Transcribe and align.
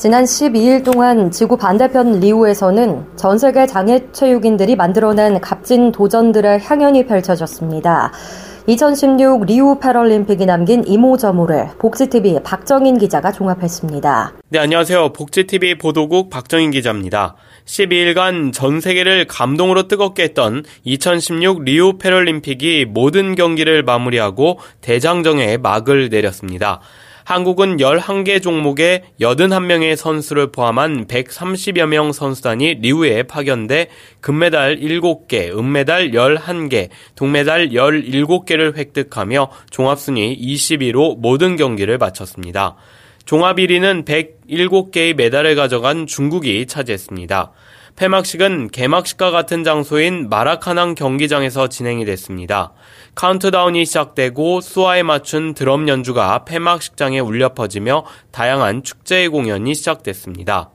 지난 0.00 0.24
12일 0.24 0.82
동안 0.82 1.30
지구 1.30 1.58
반대편 1.58 2.20
리우에서는 2.20 3.04
전 3.16 3.36
세계 3.36 3.66
장애 3.66 4.00
체육인들이 4.12 4.74
만들어낸 4.74 5.38
값진 5.42 5.92
도전들의 5.92 6.60
향연이 6.60 7.04
펼쳐졌습니다. 7.04 8.10
2016 8.66 9.44
리우 9.44 9.78
패럴림픽이 9.78 10.46
남긴 10.46 10.86
이모저모를 10.86 11.72
복지TV 11.78 12.38
박정인 12.42 12.96
기자가 12.96 13.30
종합했습니다. 13.30 14.32
네, 14.48 14.58
안녕하세요. 14.58 15.12
복지TV 15.12 15.76
보도국 15.76 16.30
박정인 16.30 16.70
기자입니다. 16.70 17.34
12일간 17.66 18.54
전 18.54 18.80
세계를 18.80 19.26
감동으로 19.26 19.86
뜨겁게 19.86 20.22
했던 20.22 20.64
2016 20.84 21.64
리우 21.64 21.98
패럴림픽이 21.98 22.86
모든 22.86 23.34
경기를 23.34 23.82
마무리하고 23.82 24.60
대장정에 24.80 25.58
막을 25.58 26.08
내렸습니다. 26.08 26.80
한국은 27.30 27.76
11개 27.76 28.42
종목에 28.42 29.04
81명의 29.20 29.94
선수를 29.94 30.50
포함한 30.50 31.06
130여 31.06 31.86
명 31.86 32.10
선수단이 32.10 32.78
리우에 32.80 33.22
파견돼 33.22 33.86
금메달 34.20 34.80
7개, 34.80 35.56
은메달 35.56 36.10
11개, 36.10 36.88
동메달 37.14 37.68
17개를 37.68 38.76
획득하며 38.76 39.48
종합순위 39.70 40.40
20위로 40.40 41.20
모든 41.20 41.54
경기를 41.54 41.98
마쳤습니다. 41.98 42.74
종합 43.26 43.58
1위는 43.58 44.04
107개의 44.04 45.14
메달을 45.14 45.54
가져간 45.54 46.08
중국이 46.08 46.66
차지했습니다. 46.66 47.52
폐막식은 48.00 48.70
개막식과 48.70 49.30
같은 49.30 49.62
장소인 49.62 50.30
마라카낭 50.30 50.94
경기장에서 50.94 51.68
진행이 51.68 52.06
됐습니다. 52.06 52.72
카운트다운이 53.14 53.84
시작되고 53.84 54.62
수화에 54.62 55.02
맞춘 55.02 55.52
드럼 55.52 55.86
연주가 55.86 56.46
폐막식장에 56.46 57.20
울려 57.20 57.52
퍼지며 57.52 58.06
다양한 58.30 58.84
축제 58.84 59.28
공연이 59.28 59.74
시작됐습니다. 59.74 60.70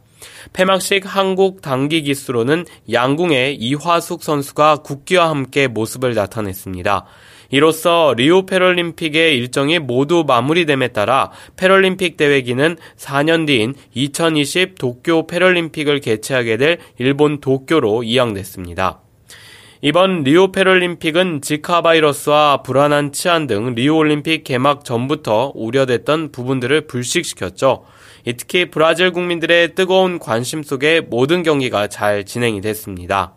폐막식 0.54 1.04
한국 1.04 1.64
단기 1.64 2.04
기수로는 2.04 2.66
양궁의 2.92 3.56
이화숙 3.56 4.22
선수가 4.22 4.84
국기와 4.84 5.28
함께 5.28 5.68
모습을 5.68 6.14
나타냈습니다. 6.14 7.06
이로써 7.50 8.14
리우 8.18 8.46
패럴림픽의 8.46 9.38
일정이 9.38 9.80
모두 9.80 10.24
마무리됨에 10.28 10.90
따라 10.90 11.32
패럴림픽 11.56 12.18
대회기는 12.18 12.78
4년 12.98 13.48
뒤인 13.48 13.76
2020 13.94 14.78
도쿄 14.78 15.28
패럴림픽을 15.28 16.00
개최하게 16.00 16.58
될 16.58 16.78
일본 16.98 17.40
도쿄로 17.40 18.04
이양됐습니다. 18.04 19.02
이번 19.82 20.24
리우 20.24 20.52
패럴림픽은 20.52 21.42
지카 21.42 21.82
바이러스와 21.82 22.64
불안한 22.64 23.12
치안 23.12 23.46
등 23.46 23.76
리우 23.76 23.96
올림픽 23.96 24.44
개막 24.44 24.84
전부터 24.84 25.52
우려됐던 25.54 26.32
부분들을 26.32 26.88
불식시켰죠. 26.88 27.86
특히 28.38 28.72
브라질 28.72 29.12
국민들의 29.12 29.76
뜨거운 29.76 30.18
관심 30.18 30.64
속에 30.64 31.02
모든 31.02 31.44
경기가 31.44 31.88
잘 31.88 32.26
진행이 32.26 32.62
됐습니다. 32.62 33.36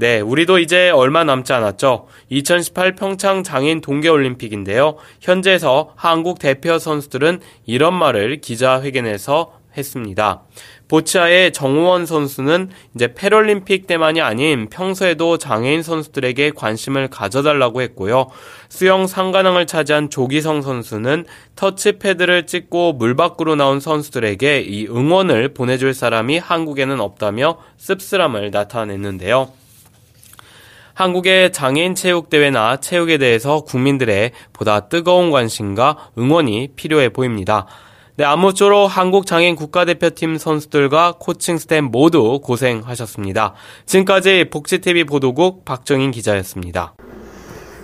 네, 0.00 0.20
우리도 0.20 0.60
이제 0.60 0.90
얼마 0.90 1.24
남지 1.24 1.52
않았죠. 1.52 2.06
2018 2.28 2.94
평창 2.94 3.42
장애인 3.42 3.80
동계올림픽인데요. 3.80 4.94
현재에서 5.20 5.92
한국 5.96 6.38
대표 6.38 6.78
선수들은 6.78 7.40
이런 7.66 7.94
말을 7.94 8.40
기자회견에서 8.40 9.54
했습니다. 9.76 10.42
보치아의 10.86 11.52
정우원 11.52 12.06
선수는 12.06 12.70
이제 12.94 13.12
패럴림픽 13.12 13.88
때만이 13.88 14.20
아닌 14.20 14.68
평소에도 14.70 15.36
장애인 15.36 15.82
선수들에게 15.82 16.52
관심을 16.52 17.08
가져달라고 17.08 17.82
했고요. 17.82 18.28
수영 18.68 19.08
상관왕을 19.08 19.66
차지한 19.66 20.10
조기성 20.10 20.62
선수는 20.62 21.24
터치패드를 21.56 22.46
찍고 22.46 22.92
물 22.92 23.16
밖으로 23.16 23.56
나온 23.56 23.80
선수들에게 23.80 24.60
이 24.60 24.86
응원을 24.86 25.54
보내줄 25.54 25.92
사람이 25.92 26.38
한국에는 26.38 27.00
없다며 27.00 27.58
씁쓸함을 27.78 28.52
나타냈는데요. 28.52 29.50
한국의 30.98 31.52
장애인 31.52 31.94
체육대회나 31.94 32.78
체육에 32.78 33.18
대해서 33.18 33.60
국민들의 33.60 34.32
보다 34.52 34.88
뜨거운 34.88 35.30
관심과 35.30 36.10
응원이 36.18 36.70
필요해 36.74 37.10
보입니다. 37.10 37.66
네, 38.16 38.24
아무쪼록 38.24 38.88
한국 38.88 39.24
장애인 39.24 39.54
국가대표팀 39.54 40.38
선수들과 40.38 41.14
코칭스태프 41.20 41.84
모두 41.84 42.40
고생하셨습니다. 42.42 43.54
지금까지 43.86 44.50
복지TV 44.50 45.04
보도국 45.04 45.64
박정인 45.64 46.10
기자였습니다. 46.10 46.94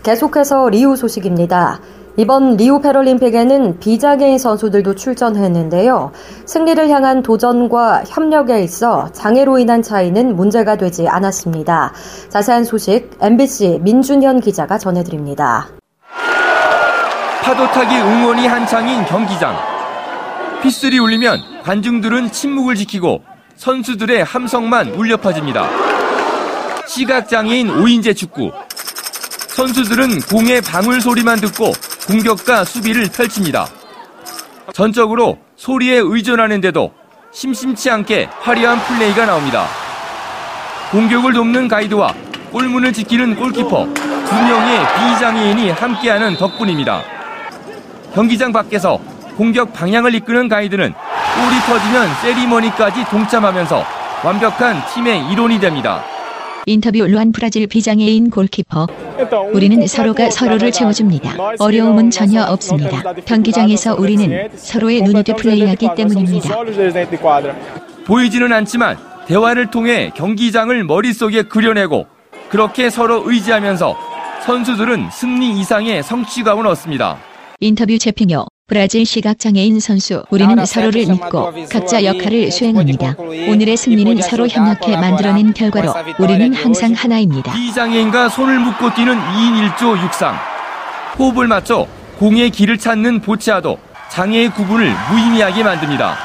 계속해서 0.02 0.68
리우 0.70 0.96
소식입니다. 0.96 1.80
이번 2.16 2.56
리우 2.56 2.80
패럴림픽에는 2.80 3.80
비장애인 3.80 4.38
선수들도 4.38 4.94
출전했는데요. 4.94 6.12
승리를 6.46 6.88
향한 6.88 7.22
도전과 7.22 8.04
협력에 8.06 8.62
있어 8.62 9.10
장애로 9.12 9.58
인한 9.58 9.82
차이는 9.82 10.36
문제가 10.36 10.76
되지 10.76 11.08
않았습니다. 11.08 11.92
자세한 12.28 12.64
소식 12.64 13.10
MBC 13.20 13.80
민준현 13.82 14.40
기자가 14.40 14.78
전해드립니다. 14.78 15.68
파도타기 17.42 17.96
응원이 17.96 18.46
한창인 18.46 19.04
경기장. 19.06 19.56
휘슬이 20.62 20.98
울리면 20.98 21.62
관중들은 21.64 22.30
침묵을 22.30 22.76
지키고 22.76 23.22
선수들의 23.56 24.22
함성만 24.22 24.90
울려 24.90 25.16
퍼집니다. 25.16 25.68
시각장애인 26.86 27.68
5인제 27.68 28.16
축구. 28.16 28.52
선수들은 29.48 30.20
공의 30.30 30.60
방울 30.60 31.00
소리만 31.00 31.40
듣고 31.40 31.72
공격과 32.06 32.64
수비를 32.64 33.08
펼칩니다. 33.08 33.66
전적으로 34.72 35.38
소리에 35.56 35.96
의존하는데도 35.96 36.92
심심치 37.32 37.90
않게 37.90 38.28
화려한 38.40 38.78
플레이가 38.80 39.26
나옵니다. 39.26 39.66
공격을 40.90 41.32
돕는 41.32 41.68
가이드와 41.68 42.14
골문을 42.52 42.92
지키는 42.92 43.34
골키퍼 43.36 43.68
두 43.68 44.34
명의 44.34 44.80
비장애인이 44.98 45.70
함께하는 45.70 46.36
덕분입니다. 46.36 47.02
경기장 48.14 48.52
밖에서 48.52 49.00
공격 49.36 49.72
방향을 49.72 50.14
이끄는 50.14 50.48
가이드는 50.48 50.92
골이 50.92 51.60
터지면 51.66 52.14
세리머니까지 52.22 53.04
동참하면서 53.06 53.84
완벽한 54.22 54.82
팀의 54.94 55.32
이론이 55.32 55.58
됩니다. 55.58 56.04
인터뷰 56.66 57.06
루안 57.06 57.32
브라질 57.32 57.66
비장애인 57.66 58.30
골키퍼. 58.30 58.86
우리는 59.52 59.86
서로가 59.86 60.30
서로를 60.30 60.72
채워줍니다. 60.72 61.36
어려움은 61.58 62.10
전혀 62.10 62.42
없습니다. 62.42 63.12
경기장에서 63.24 63.94
우리는 63.96 64.48
서로의 64.56 65.02
눈이 65.02 65.22
돼 65.24 65.34
플레이하기 65.34 65.88
때문입니다. 65.96 66.56
보이지는 68.06 68.52
않지만 68.52 68.96
대화를 69.26 69.70
통해 69.70 70.10
경기장을 70.14 70.84
머릿속에 70.84 71.42
그려내고 71.42 72.06
그렇게 72.48 72.90
서로 72.90 73.22
의지하면서 73.30 73.96
선수들은 74.44 75.10
승리 75.10 75.58
이상의 75.60 76.02
성취감을 76.02 76.66
얻습니다. 76.66 77.18
인터뷰 77.60 77.98
재핑요. 77.98 78.46
브라질 78.66 79.04
시각장애인 79.04 79.78
선수 79.78 80.22
우리는 80.30 80.64
서로를 80.64 81.04
믿고 81.04 81.52
각자 81.70 82.02
역할을 82.02 82.50
수행합니다. 82.50 83.14
오늘의 83.18 83.76
승리는 83.76 84.22
서로 84.22 84.48
협력해 84.48 84.96
만들어낸 84.96 85.52
결과로 85.52 85.92
우리는 86.18 86.54
항상 86.54 86.92
하나입니다. 86.92 87.52
비장애인과 87.52 88.30
손을 88.30 88.58
묶고 88.60 88.94
뛰는 88.94 89.18
2인 89.18 89.76
1조 89.76 90.02
육상. 90.02 90.34
호흡을 91.18 91.46
맞춰 91.46 91.86
공의 92.18 92.48
길을 92.48 92.78
찾는 92.78 93.20
보치아도 93.20 93.76
장애의 94.10 94.54
구분을 94.54 94.94
무의미하게 95.10 95.62
만듭니다. 95.62 96.16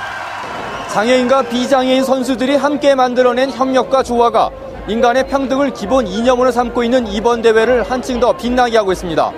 장애인과 0.93 1.49
비장애인 1.49 2.05
선수들이 2.05 2.55
함께 2.55 2.95
만들어낸 2.95 3.51
협력과 3.51 4.01
조화가 4.01 4.49
인간의 4.87 5.27
평등을 5.27 5.73
기본 5.73 6.07
이념으로 6.07 6.53
삼고 6.53 6.85
있는 6.85 7.05
이번 7.07 7.41
대회를 7.41 7.83
한층 7.83 8.21
더 8.21 8.37
빛나게 8.37 8.77
하고 8.77 8.93
있습니다. 8.93 9.31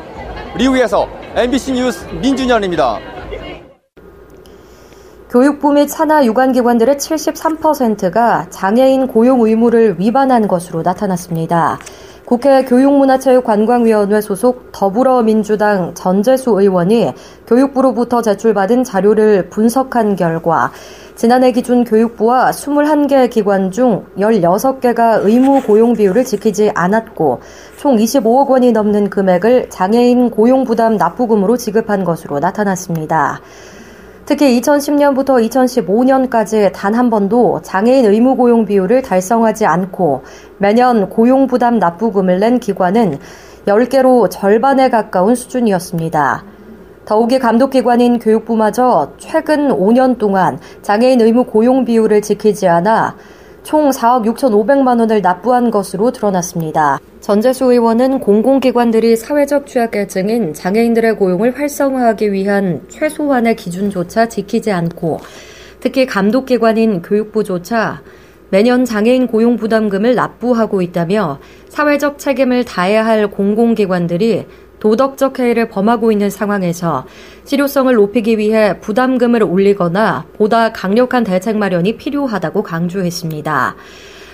리우에서 0.56 1.20
MBC 1.33 1.72
뉴스 1.72 2.06
민준현입니다. 2.22 3.00
교육부 5.30 5.72
및 5.72 5.88
산하 5.88 6.25
유관기관들의 6.25 6.95
73%가 6.95 8.48
장애인 8.50 9.07
고용 9.07 9.39
의무를 9.39 9.95
위반한 9.98 10.50
것으로 10.50 10.81
나타났습니다. 10.81 11.80
국회 12.25 12.66
교육문화체육관광위원회 12.66 14.19
소속 14.19 14.74
더불어민주당 14.74 15.94
전재수 15.94 16.51
의원이 16.51 17.13
교육부로부터 17.48 18.22
제출받은 18.22 18.83
자료를 18.83 19.50
분석한 19.50 20.18
결과 20.18 20.72
지난해 21.21 21.51
기준 21.51 21.83
교육부와 21.83 22.50
21개 22.50 23.29
기관 23.29 23.69
중 23.69 24.07
16개가 24.18 25.23
의무 25.23 25.62
고용 25.62 25.94
비율을 25.94 26.25
지키지 26.25 26.71
않았고 26.73 27.41
총 27.77 27.95
25억 27.95 28.47
원이 28.47 28.71
넘는 28.71 29.12
금액을 29.12 29.69
장애인 29.69 30.31
고용 30.31 30.63
부담 30.63 30.97
납부금으로 30.97 31.57
지급한 31.57 32.06
것으로 32.06 32.39
나타났습니다. 32.39 33.39
특히 34.25 34.59
2010년부터 34.59 35.47
2015년까지 35.47 36.71
단 36.73 36.95
한 36.95 37.12
번도 37.12 37.62
장애인 37.62 38.06
의무 38.06 38.35
고용 38.35 38.65
비율을 38.65 39.03
달성하지 39.03 39.68
않고 39.68 40.23
매년 40.57 41.07
고용 41.07 41.45
부담 41.45 41.77
납부금을 41.77 42.39
낸 42.39 42.59
기관은 42.59 43.19
10개로 43.68 44.27
절반에 44.27 44.89
가까운 44.89 45.35
수준이었습니다. 45.35 46.61
더욱이 47.06 47.39
감독기관인 47.39 48.19
교육부마저 48.19 49.13
최근 49.18 49.69
5년 49.69 50.18
동안 50.18 50.59
장애인 50.81 51.21
의무 51.21 51.45
고용 51.45 51.83
비율을 51.83 52.21
지키지 52.21 52.68
않아 52.68 53.18
총 53.63 53.89
4억 53.89 54.25
6,500만 54.25 55.00
원을 55.00 55.21
납부한 55.21 55.71
것으로 55.71 56.12
드러났습니다. 56.12 57.00
전재수 57.19 57.71
의원은 57.71 58.19
공공기관들이 58.19 59.15
사회적 59.15 59.68
취약계층인 59.68 60.53
장애인들의 60.53 61.18
고용을 61.18 61.57
활성화하기 61.57 62.31
위한 62.33 62.81
최소한의 62.89 63.56
기준조차 63.56 64.27
지키지 64.27 64.71
않고 64.71 65.19
특히 65.80 66.06
감독기관인 66.06 67.01
교육부조차 67.01 68.01
매년 68.50 68.83
장애인 68.83 69.27
고용 69.27 69.56
부담금을 69.56 70.15
납부하고 70.15 70.81
있다며 70.81 71.39
사회적 71.69 72.18
책임을 72.18 72.65
다해야 72.65 73.06
할 73.06 73.30
공공기관들이 73.30 74.45
도덕적 74.81 75.39
해이를 75.39 75.69
범하고 75.69 76.12
있는 76.12 76.30
상황에서 76.30 77.06
실효성을 77.45 77.94
높이기 77.94 78.38
위해 78.38 78.80
부담금을 78.81 79.44
올리거나 79.44 80.25
보다 80.33 80.74
강력한 80.74 81.24
대책 81.24 81.57
마련이 81.57 81.98
필요하다고 81.98 82.63
강조했습니다. 82.63 83.75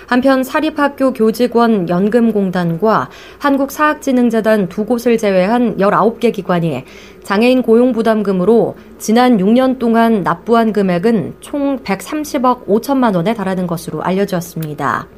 한편 0.06 0.42
사립학교 0.42 1.12
교직원 1.12 1.90
연금공단과 1.90 3.10
한국사학진흥재단 3.38 4.70
두 4.70 4.86
곳을 4.86 5.18
제외한 5.18 5.76
19개 5.76 6.32
기관이 6.32 6.84
장애인 7.24 7.60
고용부담금으로 7.60 8.74
지난 8.96 9.36
6년 9.36 9.78
동안 9.78 10.22
납부한 10.22 10.72
금액은 10.72 11.34
총 11.40 11.78
130억 11.80 12.64
5천만 12.64 13.14
원에 13.14 13.34
달하는 13.34 13.66
것으로 13.66 14.02
알려졌습니다. 14.02 15.08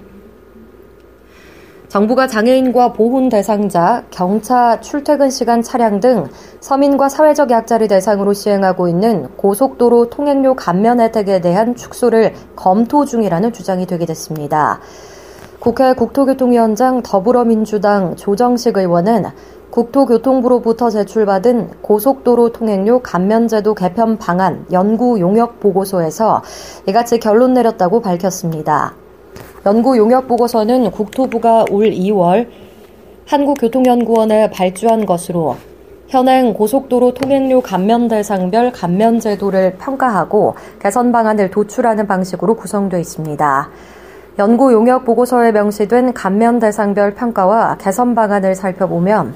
정부가 1.90 2.28
장애인과 2.28 2.92
보훈 2.92 3.28
대상자, 3.28 4.04
경차 4.12 4.78
출퇴근 4.78 5.28
시간 5.28 5.60
차량 5.60 5.98
등 5.98 6.28
서민과 6.60 7.08
사회적 7.08 7.50
약자를 7.50 7.88
대상으로 7.88 8.32
시행하고 8.32 8.86
있는 8.86 9.26
고속도로 9.36 10.08
통행료 10.08 10.54
감면 10.54 11.00
혜택에 11.00 11.40
대한 11.40 11.74
축소를 11.74 12.32
검토 12.54 13.04
중이라는 13.04 13.52
주장이 13.52 13.86
되게 13.86 14.06
됐습니다. 14.06 14.78
국회 15.58 15.92
국토교통위원장 15.92 17.02
더불어민주당 17.02 18.14
조정식 18.14 18.76
의원은 18.76 19.24
국토교통부로부터 19.70 20.90
제출받은 20.90 21.82
고속도로 21.82 22.52
통행료 22.52 23.00
감면제도 23.00 23.74
개편 23.74 24.16
방안 24.16 24.64
연구 24.70 25.18
용역 25.18 25.58
보고서에서 25.58 26.42
이같이 26.86 27.18
결론 27.18 27.52
내렸다고 27.54 28.00
밝혔습니다. 28.00 28.94
연구 29.66 29.98
용역 29.98 30.26
보고서는 30.26 30.90
국토부가 30.90 31.66
올 31.70 31.90
2월 31.90 32.48
한국교통연구원에 33.26 34.50
발주한 34.50 35.04
것으로 35.04 35.56
현행 36.08 36.54
고속도로 36.54 37.12
통행료 37.12 37.60
감면 37.60 38.08
대상별 38.08 38.72
감면 38.72 39.20
제도를 39.20 39.74
평가하고 39.78 40.54
개선 40.80 41.12
방안을 41.12 41.50
도출하는 41.50 42.06
방식으로 42.06 42.56
구성되어 42.56 42.98
있습니다. 42.98 43.68
연구 44.38 44.72
용역 44.72 45.04
보고서에 45.04 45.52
명시된 45.52 46.14
감면 46.14 46.58
대상별 46.58 47.14
평가와 47.14 47.76
개선 47.78 48.14
방안을 48.14 48.54
살펴보면 48.54 49.34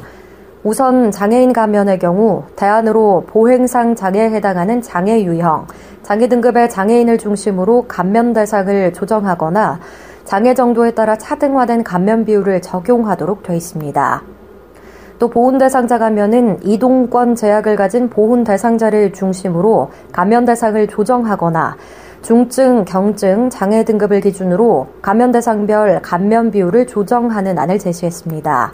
우선 0.62 1.10
장애인 1.10 1.52
감면의 1.52 1.98
경우 1.98 2.44
대안으로 2.56 3.24
보행상 3.26 3.94
장애에 3.94 4.30
해당하는 4.30 4.80
장애 4.80 5.22
유형, 5.22 5.66
장애 6.02 6.26
등급의 6.26 6.70
장애인을 6.70 7.18
중심으로 7.18 7.84
감면 7.86 8.32
대상을 8.32 8.94
조정하거나 8.94 9.80
장애 10.24 10.54
정도에 10.54 10.92
따라 10.92 11.16
차등화된 11.16 11.84
감면 11.84 12.24
비율을 12.24 12.62
적용하도록 12.62 13.42
되어 13.42 13.56
있습니다. 13.56 14.22
또 15.18 15.28
보훈 15.28 15.58
대상자 15.58 15.98
감면은 15.98 16.58
이동권 16.62 17.34
제약을 17.34 17.76
가진 17.76 18.10
보훈 18.10 18.44
대상자를 18.44 19.12
중심으로 19.12 19.90
감면 20.12 20.44
대상을 20.44 20.86
조정하거나 20.88 21.76
중증, 22.22 22.84
경증, 22.86 23.50
장애 23.50 23.84
등급을 23.84 24.22
기준으로 24.22 24.88
감면 25.02 25.30
대상별 25.30 26.00
감면 26.02 26.50
비율을 26.50 26.86
조정하는 26.86 27.58
안을 27.58 27.78
제시했습니다. 27.78 28.72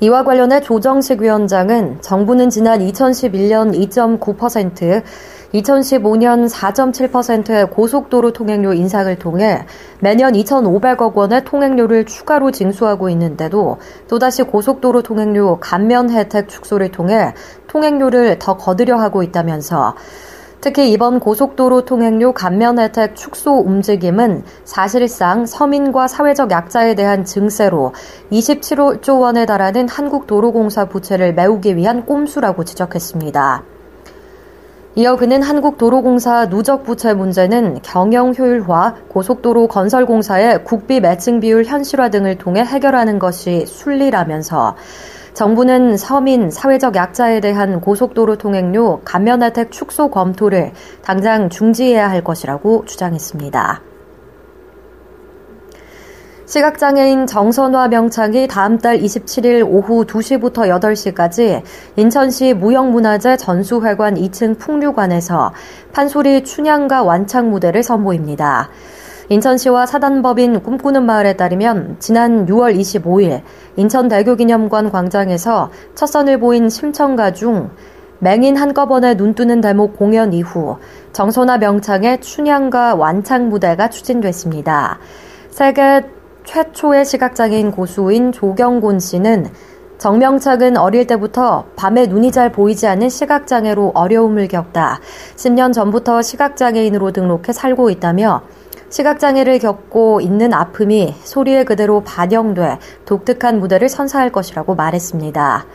이와 0.00 0.24
관련해 0.24 0.60
조정식 0.60 1.22
위원장은 1.22 1.98
정부는 2.00 2.50
지난 2.50 2.80
2011년 2.80 3.74
2.9%, 3.90 5.02
2015년 5.56 6.48
4.7%의 6.48 7.70
고속도로 7.70 8.32
통행료 8.32 8.74
인상을 8.74 9.14
통해 9.18 9.64
매년 10.00 10.32
2,500억 10.34 11.14
원의 11.14 11.44
통행료를 11.44 12.04
추가로 12.04 12.50
징수하고 12.50 13.08
있는데도 13.10 13.78
또다시 14.08 14.42
고속도로 14.42 15.02
통행료 15.02 15.58
감면 15.60 16.10
혜택 16.10 16.48
축소를 16.48 16.90
통해 16.90 17.32
통행료를 17.68 18.38
더 18.38 18.56
거두려 18.56 18.96
하고 18.96 19.22
있다면서 19.22 19.94
특히 20.60 20.90
이번 20.90 21.20
고속도로 21.20 21.84
통행료 21.84 22.32
감면 22.32 22.78
혜택 22.78 23.14
축소 23.14 23.58
움직임은 23.58 24.42
사실상 24.64 25.46
서민과 25.46 26.08
사회적 26.08 26.50
약자에 26.50 26.94
대한 26.94 27.24
증세로 27.24 27.92
27조 28.32 29.20
원에 29.20 29.46
달하는 29.46 29.88
한국도로공사 29.88 30.86
부채를 30.86 31.34
메우기 31.34 31.76
위한 31.76 32.04
꼼수라고 32.04 32.64
지적했습니다. 32.64 33.75
이어 34.98 35.16
그는 35.16 35.42
한국도로공사 35.42 36.48
누적 36.48 36.82
부채 36.82 37.12
문제는 37.12 37.80
경영 37.82 38.32
효율화, 38.32 38.94
고속도로 39.08 39.68
건설공사의 39.68 40.64
국비 40.64 41.00
매칭 41.00 41.40
비율 41.40 41.66
현실화 41.66 42.08
등을 42.08 42.38
통해 42.38 42.62
해결하는 42.62 43.18
것이 43.18 43.66
순리라면서 43.66 44.74
정부는 45.34 45.98
서민, 45.98 46.48
사회적 46.48 46.96
약자에 46.96 47.40
대한 47.40 47.82
고속도로 47.82 48.38
통행료 48.38 49.02
감면 49.04 49.42
혜택 49.42 49.70
축소 49.70 50.08
검토를 50.08 50.72
당장 51.02 51.50
중지해야 51.50 52.08
할 52.08 52.24
것이라고 52.24 52.86
주장했습니다. 52.86 53.95
시각장애인 56.46 57.26
정선화 57.26 57.88
명창이 57.88 58.46
다음 58.46 58.78
달 58.78 59.00
27일 59.00 59.66
오후 59.68 60.04
2시부터 60.04 60.68
8시까지 60.78 61.62
인천시 61.96 62.54
무형문화재 62.54 63.36
전수회관 63.36 64.14
2층 64.14 64.56
풍류관에서 64.56 65.52
판소리 65.92 66.44
춘향가 66.44 67.02
완창 67.02 67.50
무대를 67.50 67.82
선보입니다. 67.82 68.70
인천시와 69.28 69.86
사단법인 69.86 70.60
꿈꾸는 70.62 71.04
마을에 71.04 71.32
따르면 71.32 71.96
지난 71.98 72.46
6월 72.46 72.78
25일 72.78 73.42
인천대교기념관 73.74 74.92
광장에서 74.92 75.72
첫 75.96 76.06
선을 76.06 76.38
보인 76.38 76.68
심청가 76.68 77.32
중 77.32 77.70
맹인 78.20 78.56
한꺼번에 78.56 79.14
눈뜨는 79.14 79.60
대목 79.60 79.96
공연 79.96 80.32
이후 80.32 80.76
정선화 81.12 81.58
명창의 81.58 82.20
춘향가 82.20 82.94
완창 82.94 83.48
무대가 83.48 83.90
추진됐습니다. 83.90 85.00
세계 85.50 86.02
최초의 86.46 87.04
시각장애인 87.04 87.72
고수인 87.72 88.32
조경곤 88.32 89.00
씨는 89.00 89.50
정명착은 89.98 90.76
어릴 90.76 91.06
때부터 91.06 91.64
밤에 91.74 92.06
눈이 92.06 92.30
잘 92.30 92.52
보이지 92.52 92.86
않는 92.86 93.08
시각장애로 93.08 93.92
어려움을 93.94 94.48
겪다 94.48 95.00
10년 95.36 95.72
전부터 95.72 96.22
시각장애인으로 96.22 97.10
등록해 97.12 97.52
살고 97.52 97.90
있다며 97.90 98.42
시각장애를 98.88 99.58
겪고 99.58 100.20
있는 100.20 100.54
아픔이 100.54 101.14
소리에 101.24 101.64
그대로 101.64 102.02
반영돼 102.02 102.78
독특한 103.04 103.58
무대를 103.58 103.88
선사할 103.88 104.30
것이라고 104.30 104.74
말했습니다. 104.76 105.66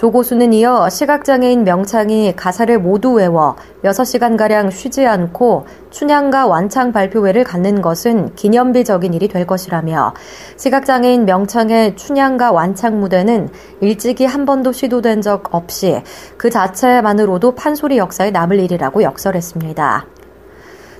조 0.00 0.10
고수는 0.10 0.54
이어 0.54 0.88
시각장애인 0.88 1.64
명창이 1.64 2.34
가사를 2.34 2.78
모두 2.78 3.12
외워 3.12 3.56
6시간가량 3.84 4.70
쉬지 4.70 5.06
않고 5.06 5.66
춘향과 5.90 6.46
완창 6.46 6.90
발표회를 6.90 7.44
갖는 7.44 7.82
것은 7.82 8.34
기념비적인 8.34 9.12
일이 9.12 9.28
될 9.28 9.46
것이라며 9.46 10.14
시각장애인 10.56 11.26
명창의 11.26 11.96
춘향과 11.96 12.50
완창 12.50 12.98
무대는 12.98 13.50
일찍이 13.82 14.24
한 14.24 14.46
번도 14.46 14.72
시도된 14.72 15.20
적 15.20 15.54
없이 15.54 16.02
그 16.38 16.48
자체만으로도 16.48 17.54
판소리 17.54 17.98
역사에 17.98 18.30
남을 18.30 18.58
일이라고 18.58 19.02
역설했습니다. 19.02 20.06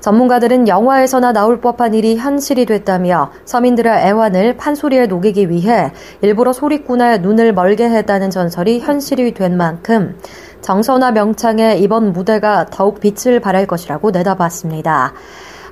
전문가들은 0.01 0.67
영화에서나 0.67 1.33
나올 1.33 1.61
법한 1.61 1.95
일이 1.95 2.17
현실이 2.17 2.67
됐다며 2.67 3.31
서민들의 3.45 3.93
애환을 3.93 4.57
판소리에 4.57 5.07
녹이기 5.07 5.51
위해 5.51 5.93
일부러 6.23 6.53
소리꾼의 6.53 7.21
눈을 7.21 7.53
멀게 7.53 7.89
했다는 7.89 8.31
전설이 8.31 8.81
현실이 8.81 9.35
된 9.35 9.57
만큼 9.57 10.17
정선화 10.63 11.13
명창의 11.13 11.81
이번 11.83 12.13
무대가 12.13 12.67
더욱 12.67 13.01
빛을 13.01 13.41
발할 13.41 13.67
것이라고 13.67 14.11
내다봤습니다. 14.11 15.13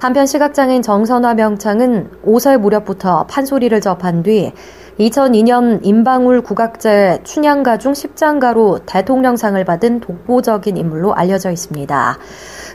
한편 0.01 0.27
시각장애인 0.27 0.83
정선화 0.83 1.35
명창은 1.35 2.11
5살 2.25 2.59
무렵부터 2.59 3.27
판소리를 3.27 3.81
접한 3.81 4.23
뒤 4.23 4.53
2002년 4.99 5.79
임방울 5.83 6.43
국악제 6.43 7.21
춘향가 7.23 7.79
중 7.79 7.93
10장가로 7.93 8.81
대통령상을 8.85 9.65
받은 9.65 10.01
독보적인 10.01 10.77
인물로 10.77 11.15
알려져 11.15 11.53
있습니다. 11.53 12.19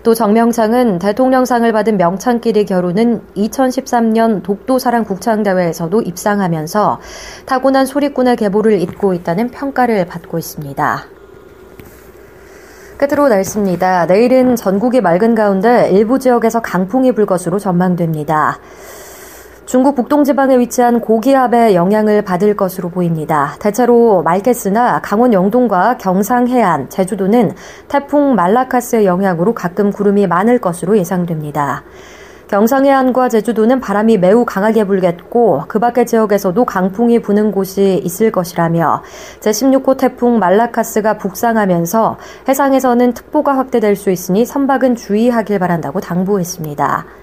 또 0.03 0.13
정명창은 0.13 1.00
대통령상을 1.00 1.70
받은 1.72 1.98
명창끼리 1.98 2.65
결혼은 2.65 3.22
2013년 3.36 4.42
독도사랑 4.42 5.03
국창대회에서도 5.03 6.01
입상하면서 6.01 7.01
타고난 7.46 7.86
소리꾼의 7.86 8.38
계보를 8.38 8.80
잇고 8.82 9.13
있다는 9.13 9.50
평가를 9.50 10.06
받고 10.06 10.39
있습니다. 10.39 11.06
끝으로 12.98 13.27
날씨입니다. 13.27 14.06
내일은 14.06 14.56
전국이 14.56 15.01
맑은 15.01 15.36
가운데 15.36 15.89
일부 15.92 16.20
지역에서 16.20 16.62
강풍이 16.62 17.12
불 17.12 17.25
것으로 17.25 17.60
전망됩니다. 17.60 18.60
중국 19.65 19.96
북동지방에 19.96 20.60
위치한 20.60 21.00
고기압의 21.00 21.74
영향을 21.74 22.22
받을 22.22 22.53
것으로 22.55 22.89
보입니다. 22.89 23.55
대체로 23.60 24.22
맑겠으나 24.24 25.01
강원 25.01 25.32
영동과 25.32 25.98
경상 25.98 26.50
해안, 26.50 26.89
제주도는 26.89 27.53
태풍 27.88 28.36
말라카스의 28.36 29.05
영향으로 29.05 29.53
가끔 29.53 29.91
구름이 29.91 30.27
많을 30.27 30.60
것으로 30.60 30.98
예상됩니다. 30.98 31.84
경상 32.50 32.86
해안과 32.86 33.29
제주도는 33.29 33.79
바람이 33.79 34.17
매우 34.17 34.43
강하게 34.43 34.84
불겠고 34.84 35.63
그 35.70 35.79
밖의 35.79 36.05
지역에서도 36.05 36.65
강풍이 36.65 37.20
부는 37.20 37.51
곳이 37.51 38.01
있을 38.03 38.32
것이라며 38.32 39.01
제16호 39.39 39.98
태풍 39.98 40.39
말라카스가 40.39 41.17
북상하면서 41.17 42.17
해상에서는 42.50 43.13
특보가 43.13 43.58
확대될 43.58 43.96
수 43.96 44.12
있으니 44.12 44.46
선박은 44.46 44.98
주의하길 44.98 45.58
바란다고 45.58 46.01
당부했습니다. 46.01 47.23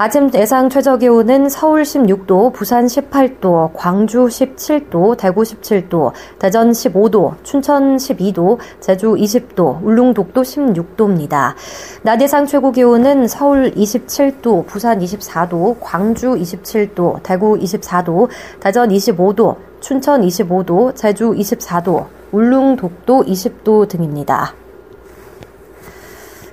아침 0.00 0.30
예상 0.32 0.70
최저 0.70 0.96
기온은 0.96 1.48
서울 1.48 1.82
16도, 1.82 2.52
부산 2.52 2.86
18도, 2.86 3.72
광주 3.74 4.26
17도, 4.26 5.16
대구 5.16 5.42
17도, 5.42 6.12
대전 6.38 6.70
15도, 6.70 7.34
춘천 7.42 7.96
12도, 7.96 8.58
제주 8.78 9.16
20도, 9.16 9.82
울릉독도 9.82 10.42
16도입니다. 10.42 11.54
낮 12.02 12.22
예상 12.22 12.46
최고 12.46 12.70
기온은 12.70 13.26
서울 13.26 13.72
27도, 13.72 14.68
부산 14.68 15.00
24도, 15.00 15.78
광주 15.80 16.28
27도, 16.28 17.20
대구 17.24 17.58
24도, 17.58 18.28
대전 18.60 18.90
25도, 18.90 19.56
춘천 19.80 20.22
25도, 20.22 20.94
제주 20.94 21.32
24도, 21.32 22.06
울릉독도 22.30 23.24
20도 23.24 23.88
등입니다. 23.88 24.54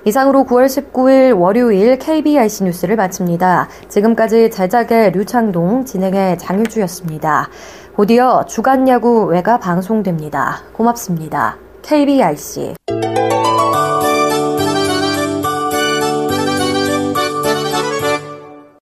이상으로 0.06 0.44
9월 0.44 0.66
19일 0.66 1.36
월요일 1.36 1.98
KBIC 1.98 2.62
뉴스를 2.62 2.94
마칩니다. 2.94 3.68
지금까지 3.88 4.52
제작의 4.52 5.10
류창동, 5.10 5.84
진행의 5.84 6.38
장유주였습니다. 6.38 7.48
곧이어 7.96 8.44
주간 8.46 8.86
야구 8.86 9.24
외가 9.24 9.58
방송됩니다. 9.58 10.62
고맙습니다. 10.74 11.56
KBIC 11.82 12.74